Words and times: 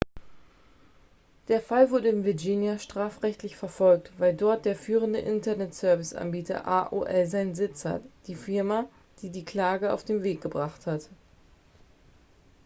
der 1.47 1.61
fall 1.61 1.91
wurde 1.91 2.07
in 2.09 2.25
virginia 2.25 2.79
strafrechtlich 2.79 3.55
verfolgt 3.55 4.11
weil 4.17 4.35
dort 4.35 4.65
der 4.65 4.75
führende 4.75 5.19
internetserviceanbieter 5.19 6.65
aol 6.67 7.27
seinen 7.27 7.53
sitz 7.53 7.85
hat 7.85 8.01
die 8.25 8.33
firma 8.33 8.89
die 9.21 9.29
die 9.29 9.45
klage 9.45 9.93
auf 9.93 10.03
den 10.03 10.23
weg 10.23 10.41
gebracht 10.41 10.87
hat 10.87 11.07